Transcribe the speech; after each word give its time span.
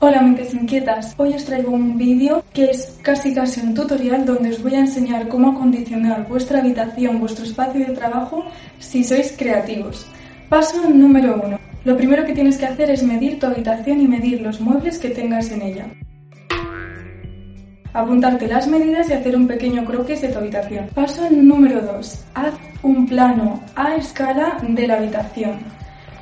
Hola 0.00 0.22
mentes 0.22 0.54
inquietas, 0.54 1.16
hoy 1.16 1.34
os 1.34 1.44
traigo 1.44 1.72
un 1.72 1.98
vídeo 1.98 2.44
que 2.54 2.66
es 2.70 3.00
casi 3.02 3.34
casi 3.34 3.60
un 3.60 3.74
tutorial 3.74 4.24
donde 4.24 4.50
os 4.50 4.62
voy 4.62 4.76
a 4.76 4.78
enseñar 4.86 5.26
cómo 5.26 5.50
acondicionar 5.50 6.28
vuestra 6.28 6.60
habitación, 6.60 7.18
vuestro 7.18 7.44
espacio 7.44 7.84
de 7.84 7.94
trabajo 7.94 8.44
si 8.78 9.02
sois 9.02 9.34
creativos. 9.36 10.06
Paso 10.48 10.88
número 10.88 11.42
uno. 11.44 11.58
Lo 11.84 11.96
primero 11.96 12.24
que 12.24 12.32
tienes 12.32 12.58
que 12.58 12.66
hacer 12.66 12.92
es 12.92 13.02
medir 13.02 13.40
tu 13.40 13.46
habitación 13.46 14.00
y 14.00 14.06
medir 14.06 14.40
los 14.40 14.60
muebles 14.60 15.00
que 15.00 15.10
tengas 15.10 15.50
en 15.50 15.62
ella. 15.62 15.86
Apuntarte 17.92 18.46
las 18.46 18.68
medidas 18.68 19.10
y 19.10 19.14
hacer 19.14 19.34
un 19.34 19.48
pequeño 19.48 19.84
croquis 19.84 20.20
de 20.20 20.28
tu 20.28 20.38
habitación. 20.38 20.86
Paso 20.94 21.28
número 21.28 21.80
2. 21.80 22.24
Haz 22.34 22.54
un 22.84 23.04
plano 23.04 23.60
a 23.74 23.96
escala 23.96 24.58
de 24.62 24.86
la 24.86 24.94
habitación. 24.98 25.58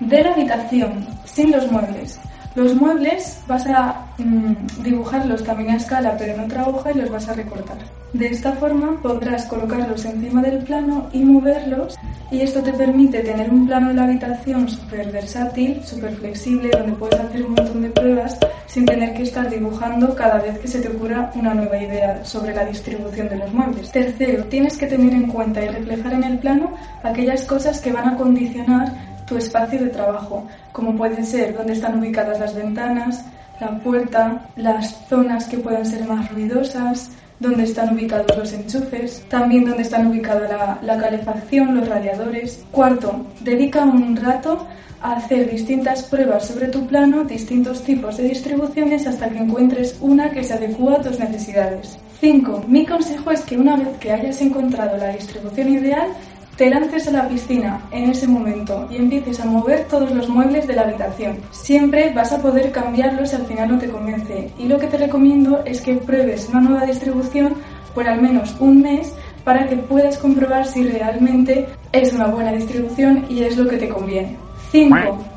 De 0.00 0.22
la 0.22 0.32
habitación, 0.32 1.06
sin 1.26 1.50
los 1.50 1.70
muebles. 1.70 2.18
Los 2.56 2.74
muebles 2.74 3.38
vas 3.46 3.66
a 3.66 4.06
mm, 4.16 4.82
dibujarlos 4.82 5.44
también 5.44 5.72
a 5.72 5.76
escala, 5.76 6.16
pero 6.16 6.32
en 6.32 6.40
otra 6.40 6.66
hoja 6.66 6.90
y 6.90 6.94
los 6.94 7.10
vas 7.10 7.28
a 7.28 7.34
recortar. 7.34 7.76
De 8.14 8.28
esta 8.28 8.52
forma 8.52 8.98
podrás 9.02 9.44
colocarlos 9.44 10.06
encima 10.06 10.40
del 10.40 10.64
plano 10.64 11.06
y 11.12 11.22
moverlos 11.22 11.98
y 12.30 12.40
esto 12.40 12.62
te 12.62 12.72
permite 12.72 13.20
tener 13.20 13.50
un 13.50 13.66
plano 13.66 13.88
de 13.88 13.94
la 13.94 14.04
habitación 14.04 14.70
súper 14.70 15.12
versátil, 15.12 15.84
súper 15.84 16.16
flexible, 16.16 16.70
donde 16.70 16.92
puedes 16.92 17.20
hacer 17.20 17.44
un 17.44 17.52
montón 17.52 17.82
de 17.82 17.90
pruebas 17.90 18.38
sin 18.66 18.86
tener 18.86 19.12
que 19.12 19.24
estar 19.24 19.50
dibujando 19.50 20.14
cada 20.14 20.38
vez 20.38 20.58
que 20.58 20.68
se 20.68 20.80
te 20.80 20.88
ocurra 20.88 21.30
una 21.34 21.52
nueva 21.52 21.76
idea 21.76 22.24
sobre 22.24 22.54
la 22.54 22.64
distribución 22.64 23.28
de 23.28 23.36
los 23.36 23.52
muebles. 23.52 23.90
Tercero, 23.92 24.44
tienes 24.44 24.78
que 24.78 24.86
tener 24.86 25.12
en 25.12 25.28
cuenta 25.28 25.62
y 25.62 25.68
reflejar 25.68 26.14
en 26.14 26.24
el 26.24 26.38
plano 26.38 26.70
aquellas 27.02 27.44
cosas 27.44 27.82
que 27.82 27.92
van 27.92 28.08
a 28.08 28.16
condicionar 28.16 29.15
tu 29.26 29.36
espacio 29.36 29.80
de 29.80 29.90
trabajo, 29.90 30.46
como 30.72 30.96
pueden 30.96 31.24
ser 31.24 31.56
dónde 31.56 31.74
están 31.74 31.98
ubicadas 31.98 32.38
las 32.38 32.54
ventanas, 32.54 33.24
la 33.60 33.78
puerta, 33.78 34.46
las 34.56 35.06
zonas 35.08 35.46
que 35.46 35.58
puedan 35.58 35.84
ser 35.84 36.04
más 36.06 36.30
ruidosas, 36.30 37.10
dónde 37.40 37.64
están 37.64 37.94
ubicados 37.94 38.36
los 38.36 38.52
enchufes, 38.52 39.24
también 39.28 39.64
dónde 39.64 39.82
están 39.82 40.06
ubicados 40.06 40.48
la, 40.48 40.78
la, 40.82 40.98
calefacción, 40.98 41.74
los 41.74 41.88
radiadores. 41.88 42.64
Cuarto, 42.70 43.26
dedica 43.40 43.84
un 43.84 44.16
rato 44.16 44.66
a 45.02 45.16
hacer 45.16 45.50
distintas 45.50 46.04
pruebas 46.04 46.46
sobre 46.46 46.68
tu 46.68 46.86
plano, 46.86 47.24
distintos 47.24 47.82
tipos 47.82 48.16
de 48.16 48.24
distribuciones 48.24 49.06
hasta 49.06 49.28
que 49.28 49.38
encuentres 49.38 49.96
una 50.00 50.30
que 50.30 50.44
se 50.44 50.54
adecua 50.54 50.94
a 50.94 51.02
tus 51.02 51.18
necesidades. 51.18 51.98
5. 52.20 52.64
Mi 52.66 52.86
consejo 52.86 53.30
es 53.30 53.42
que 53.42 53.58
una 53.58 53.76
vez 53.76 53.88
que 54.00 54.10
hayas 54.10 54.40
encontrado 54.40 54.96
la 54.96 55.08
distribución 55.08 55.68
ideal, 55.68 56.08
te 56.56 56.70
lances 56.70 57.06
a 57.08 57.12
la 57.12 57.28
piscina 57.28 57.82
en 57.90 58.10
ese 58.10 58.26
momento 58.26 58.88
y 58.90 58.96
empieces 58.96 59.40
a 59.40 59.44
mover 59.44 59.84
todos 59.88 60.10
los 60.10 60.28
muebles 60.28 60.66
de 60.66 60.74
la 60.74 60.82
habitación. 60.82 61.38
Siempre 61.50 62.12
vas 62.14 62.32
a 62.32 62.40
poder 62.40 62.72
cambiarlos 62.72 63.30
si 63.30 63.36
al 63.36 63.46
final 63.46 63.68
no 63.68 63.78
te 63.78 63.88
convence. 63.88 64.50
Y 64.58 64.66
lo 64.66 64.78
que 64.78 64.86
te 64.86 64.96
recomiendo 64.96 65.62
es 65.64 65.80
que 65.82 65.94
pruebes 65.94 66.48
una 66.48 66.60
nueva 66.60 66.86
distribución 66.86 67.54
por 67.94 68.08
al 68.08 68.22
menos 68.22 68.56
un 68.58 68.82
mes 68.82 69.12
para 69.44 69.66
que 69.66 69.76
puedas 69.76 70.18
comprobar 70.18 70.66
si 70.66 70.82
realmente 70.82 71.66
es 71.92 72.12
una 72.12 72.26
buena 72.26 72.52
distribución 72.52 73.26
y 73.28 73.42
es 73.42 73.56
lo 73.56 73.68
que 73.68 73.76
te 73.76 73.88
conviene. 73.88 74.36
5 74.72 75.35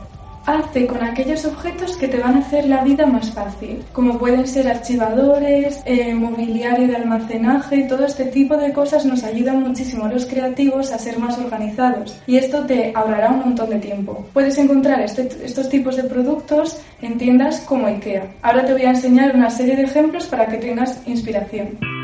hace 0.57 0.87
con 0.87 1.03
aquellos 1.03 1.45
objetos 1.45 1.97
que 1.97 2.07
te 2.07 2.19
van 2.19 2.35
a 2.35 2.39
hacer 2.39 2.65
la 2.65 2.83
vida 2.83 3.05
más 3.05 3.31
fácil, 3.31 3.83
como 3.93 4.17
pueden 4.17 4.47
ser 4.47 4.67
archivadores, 4.67 5.81
eh, 5.85 6.13
mobiliario 6.13 6.87
de 6.87 6.95
almacenaje, 6.95 7.83
todo 7.83 8.05
este 8.05 8.25
tipo 8.25 8.57
de 8.57 8.73
cosas 8.73 9.05
nos 9.05 9.23
ayudan 9.23 9.61
muchísimo 9.61 10.05
a 10.05 10.09
los 10.09 10.25
creativos 10.25 10.91
a 10.91 10.99
ser 10.99 11.19
más 11.19 11.37
organizados 11.37 12.19
y 12.27 12.37
esto 12.37 12.65
te 12.65 12.91
ahorrará 12.95 13.29
un 13.31 13.39
montón 13.39 13.69
de 13.69 13.79
tiempo. 13.79 14.25
Puedes 14.33 14.57
encontrar 14.57 15.01
este, 15.01 15.29
estos 15.43 15.69
tipos 15.69 15.95
de 15.95 16.03
productos 16.03 16.77
en 17.01 17.17
tiendas 17.17 17.61
como 17.61 17.87
IKEA. 17.87 18.27
Ahora 18.41 18.65
te 18.65 18.73
voy 18.73 18.83
a 18.83 18.91
enseñar 18.91 19.35
una 19.35 19.49
serie 19.49 19.75
de 19.75 19.83
ejemplos 19.83 20.27
para 20.27 20.47
que 20.47 20.57
tengas 20.57 21.01
inspiración. 21.07 21.98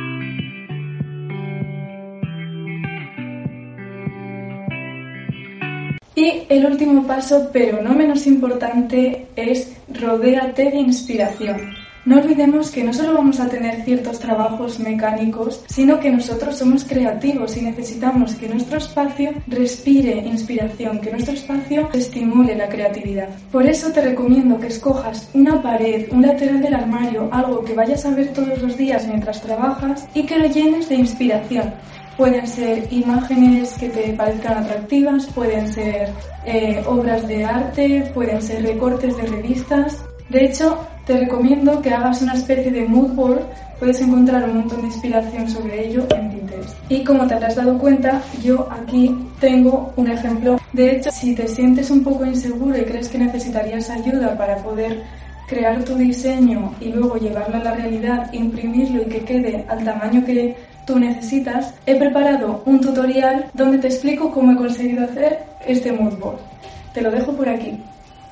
Y 6.15 6.43
el 6.47 6.65
último 6.65 7.05
paso, 7.05 7.49
pero 7.51 7.81
no 7.81 7.93
menos 7.93 8.25
importante, 8.25 9.27
es 9.35 9.75
rodéate 9.89 10.71
de 10.71 10.77
inspiración. 10.77 11.75
No 12.05 12.17
olvidemos 12.17 12.69
que 12.69 12.83
no 12.83 12.93
solo 12.93 13.15
vamos 13.15 13.39
a 13.39 13.49
tener 13.49 13.83
ciertos 13.83 14.19
trabajos 14.19 14.79
mecánicos, 14.79 15.63
sino 15.67 15.99
que 15.99 16.11
nosotros 16.11 16.55
somos 16.55 16.83
creativos 16.83 17.57
y 17.57 17.63
necesitamos 17.63 18.35
que 18.35 18.47
nuestro 18.47 18.77
espacio 18.77 19.31
respire 19.47 20.19
inspiración, 20.19 21.01
que 21.01 21.09
nuestro 21.09 21.33
espacio 21.33 21.89
estimule 21.93 22.55
la 22.55 22.69
creatividad. 22.69 23.29
Por 23.51 23.65
eso 23.65 23.91
te 23.91 24.01
recomiendo 24.01 24.59
que 24.59 24.67
escojas 24.67 25.31
una 25.33 25.59
pared, 25.63 26.05
un 26.11 26.21
lateral 26.21 26.61
del 26.61 26.75
armario, 26.75 27.27
algo 27.31 27.65
que 27.65 27.73
vayas 27.73 28.05
a 28.05 28.11
ver 28.11 28.31
todos 28.33 28.61
los 28.61 28.77
días 28.77 29.07
mientras 29.07 29.41
trabajas 29.41 30.07
y 30.13 30.27
que 30.27 30.37
lo 30.37 30.45
llenes 30.45 30.87
de 30.87 30.95
inspiración. 30.95 31.73
Pueden 32.17 32.47
ser 32.47 32.87
imágenes 32.91 33.73
que 33.73 33.89
te 33.89 34.13
parezcan 34.13 34.63
atractivas, 34.63 35.25
pueden 35.27 35.67
ser 35.67 36.09
eh, 36.45 36.81
obras 36.87 37.27
de 37.27 37.43
arte, 37.43 38.09
pueden 38.13 38.41
ser 38.41 38.63
recortes 38.63 39.17
de 39.17 39.25
revistas. 39.27 40.03
De 40.29 40.45
hecho, 40.45 40.79
te 41.05 41.17
recomiendo 41.17 41.81
que 41.81 41.91
hagas 41.91 42.21
una 42.21 42.33
especie 42.33 42.71
de 42.71 42.85
mood 42.85 43.13
board. 43.13 43.41
Puedes 43.79 43.99
encontrar 43.99 44.45
un 44.45 44.57
montón 44.57 44.81
de 44.81 44.87
inspiración 44.87 45.49
sobre 45.49 45.87
ello 45.87 46.07
en 46.15 46.31
Pinterest. 46.31 46.75
Y 46.89 47.03
como 47.03 47.27
te 47.27 47.33
habrás 47.33 47.55
dado 47.55 47.77
cuenta, 47.77 48.21
yo 48.41 48.67
aquí 48.71 49.13
tengo 49.41 49.91
un 49.97 50.09
ejemplo. 50.09 50.57
De 50.71 50.95
hecho, 50.95 51.11
si 51.11 51.35
te 51.35 51.47
sientes 51.47 51.91
un 51.91 52.01
poco 52.01 52.25
inseguro 52.25 52.77
y 52.77 52.85
crees 52.85 53.09
que 53.09 53.17
necesitarías 53.17 53.89
ayuda 53.89 54.37
para 54.37 54.55
poder 54.57 55.03
crear 55.47 55.83
tu 55.83 55.95
diseño 55.95 56.73
y 56.79 56.91
luego 56.91 57.17
llevarlo 57.17 57.57
a 57.57 57.63
la 57.63 57.75
realidad, 57.75 58.31
imprimirlo 58.33 59.03
y 59.03 59.05
que 59.05 59.19
quede 59.19 59.65
al 59.67 59.83
tamaño 59.83 60.25
que 60.25 60.55
tú 60.85 61.00
necesitas, 61.00 61.73
he 61.85 61.96
preparado 61.96 62.62
un 62.66 62.79
tutorial 62.79 63.50
donde 63.53 63.79
te 63.79 63.88
explico 63.88 64.31
cómo 64.31 64.51
he 64.51 64.56
conseguido 64.56 65.06
hacer 65.06 65.44
este 65.66 65.91
moodboard. 65.91 66.40
Te 66.94 67.01
lo 67.01 67.12
dejo 67.12 67.34
por 67.34 67.50
aquí. 67.50 67.78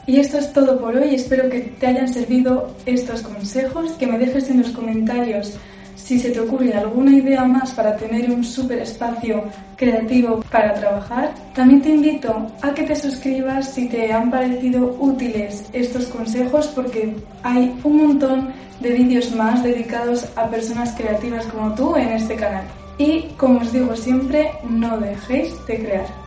Y 0.06 0.20
esto 0.20 0.38
es 0.38 0.52
todo 0.52 0.80
por 0.80 0.96
hoy, 0.96 1.16
espero 1.16 1.50
que 1.50 1.62
te 1.62 1.88
hayan 1.88 2.08
servido 2.08 2.76
estos 2.86 3.22
consejos, 3.22 3.94
que 3.94 4.08
me 4.08 4.20
dejes 4.20 4.50
en 4.50 4.62
los 4.62 4.72
comentarios 4.72 5.58
si 6.04 6.20
se 6.20 6.32
te 6.32 6.40
ocurre 6.42 6.74
alguna 6.74 7.16
idea 7.16 7.46
más 7.46 7.72
para 7.72 7.96
tener 7.96 8.30
un 8.30 8.44
súper 8.44 8.80
espacio 8.80 9.44
creativo 9.78 10.42
para 10.52 10.74
trabajar. 10.74 11.34
También 11.56 11.82
te 11.82 11.90
invito 11.90 12.48
a 12.62 12.74
que 12.74 12.84
te 12.84 12.96
suscribas 12.96 13.74
si 13.74 13.88
te 13.88 14.12
han 14.12 14.30
parecido 14.30 14.98
útiles 15.00 15.66
estos 15.72 16.08
consejos 16.08 16.68
porque 16.68 17.16
hay 17.42 17.74
un 17.84 17.98
montón 17.98 18.50
de 18.82 18.92
vídeos 18.92 19.34
más 19.34 19.64
dedicados 19.64 20.28
a 20.36 20.50
personas 20.50 20.94
creativas 20.98 21.46
como 21.46 21.74
tú 21.74 21.96
en 21.96 22.10
este 22.10 22.36
canal. 22.36 22.66
Y 22.98 23.22
como 23.38 23.60
os 23.60 23.72
digo 23.72 23.96
siempre, 23.96 24.52
no 24.70 25.00
dejéis 25.00 25.54
de 25.68 25.80
crear. 25.80 26.08